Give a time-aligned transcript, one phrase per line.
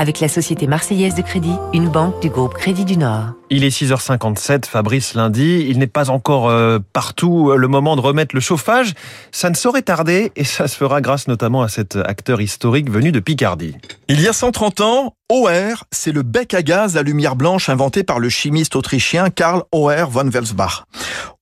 [0.00, 3.34] avec la Société Marseillaise de Crédit, une banque du groupe Crédit du Nord.
[3.50, 5.66] Il est 6h57, Fabrice lundi.
[5.68, 8.94] Il n'est pas encore euh, partout le moment de remettre le chauffage.
[9.30, 13.12] Ça ne saurait tarder et ça se fera grâce notamment à cet acteur historique venu
[13.12, 13.76] de Picardie.
[14.08, 18.04] Il y a 130 ans, OR, c'est le bec à gaz à lumière blanche inventé
[18.04, 20.84] par le chimiste autrichien Karl Oer von Welsbach.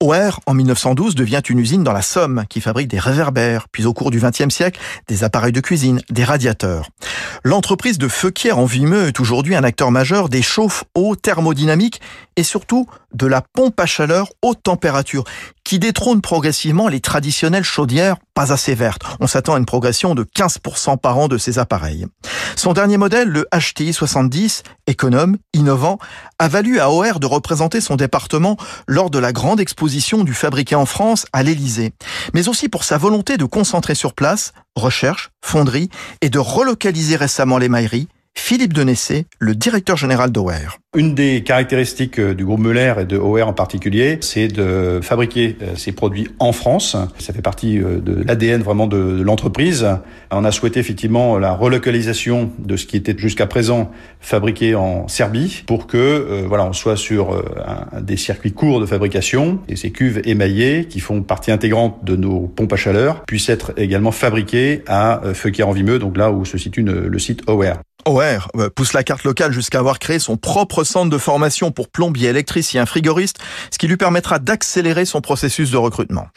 [0.01, 3.93] OR, en 1912, devient une usine dans la Somme qui fabrique des réverbères, puis au
[3.93, 6.89] cours du XXe siècle, des appareils de cuisine, des radiateurs.
[7.45, 12.01] L'entreprise de Feuquière en Vimeux est aujourd'hui un acteur majeur des chauffe-eau thermodynamiques
[12.37, 15.25] et surtout de la pompe à chaleur haute température
[15.65, 19.03] qui détrône progressivement les traditionnelles chaudières pas assez vertes.
[19.21, 22.07] On s'attend à une progression de 15% par an de ces appareils.
[22.57, 25.99] Son dernier modèle, le HTI 70, économe, innovant,
[26.39, 30.75] a valu à OR de représenter son département lors de la grande exposition du fabriqué
[30.75, 31.93] en France à l'Élysée,
[32.35, 37.59] mais aussi pour sa volonté de concentrer sur place recherche, fonderie et de relocaliser récemment
[37.59, 38.09] les mailleries
[38.49, 40.79] Philippe Denessé, le directeur général d'OR.
[40.97, 45.59] Une des caractéristiques euh, du groupe Muller et de OR en particulier, c'est de fabriquer
[45.61, 46.97] euh, ces produits en France.
[47.19, 49.87] Ça fait partie euh, de l'ADN vraiment de l'entreprise.
[50.31, 55.63] On a souhaité effectivement la relocalisation de ce qui était jusqu'à présent fabriqué en Serbie
[55.67, 57.43] pour que voilà, on soit sur
[58.01, 62.41] des circuits courts de fabrication et ces cuves émaillées qui font partie intégrante de nos
[62.41, 67.19] pompes à chaleur puissent être également fabriquées à Feuquier-en-Vimeux, donc là où se situe le
[67.19, 67.75] site OR.
[68.09, 72.29] OR pousse la carte locale jusqu'à avoir créé son propre centre de formation pour plombier,
[72.29, 73.39] électricien, frigoriste,
[73.71, 76.29] ce qui lui permettra d'accélérer son processus de recrutement.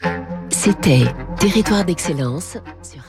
[0.49, 1.05] C'était
[1.39, 3.01] Territoire d'excellence sur